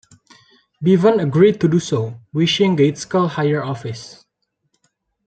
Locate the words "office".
3.63-4.25